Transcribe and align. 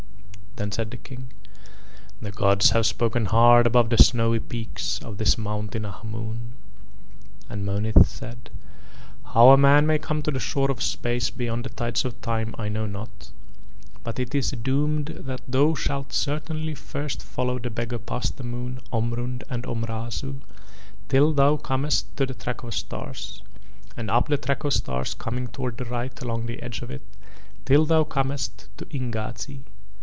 Then 0.57 0.73
said 0.73 0.91
the 0.91 0.97
King: 0.97 1.31
"The 2.21 2.29
gods 2.33 2.71
have 2.71 2.85
spoken 2.85 3.27
hard 3.27 3.65
above 3.65 3.89
the 3.89 3.97
snowy 3.97 4.39
peak 4.41 4.79
of 5.01 5.17
this 5.17 5.37
mountain 5.37 5.83
Ahmoon." 5.85 6.51
And 7.49 7.65
Monith 7.65 8.05
said: 8.05 8.49
"How 9.33 9.51
a 9.51 9.57
man 9.57 9.87
may 9.87 9.97
come 9.97 10.21
to 10.23 10.29
the 10.29 10.41
shore 10.41 10.69
of 10.69 10.83
space 10.83 11.29
beyond 11.29 11.63
the 11.63 11.69
tides 11.69 12.03
of 12.03 12.19
time 12.19 12.53
I 12.59 12.67
know 12.67 12.85
not, 12.85 13.31
but 14.03 14.19
it 14.19 14.35
is 14.35 14.51
doomed 14.51 15.05
that 15.21 15.39
thou 15.47 15.73
shalt 15.73 16.11
certainly 16.11 16.75
first 16.75 17.23
follow 17.23 17.57
the 17.57 17.69
beggar 17.69 17.97
past 17.97 18.35
the 18.35 18.43
moon, 18.43 18.81
Omrund 18.91 19.43
and 19.49 19.63
Omrazu 19.65 20.41
till 21.07 21.31
thou 21.31 21.55
comest 21.55 22.13
to 22.17 22.25
the 22.25 22.33
Track 22.35 22.61
of 22.61 22.73
Stars, 22.73 23.41
and 23.95 24.11
up 24.11 24.27
the 24.27 24.35
Track 24.37 24.65
of 24.65 24.73
Stars 24.73 25.13
coming 25.13 25.47
towards 25.47 25.77
the 25.77 25.85
right 25.85 26.21
along 26.21 26.45
the 26.47 26.61
edge 26.61 26.81
of 26.81 26.91
it 26.91 27.01
till 27.65 27.85
thou 27.85 28.03
comest 28.03 28.67
to 28.77 28.85
Ingazi. 28.93 29.61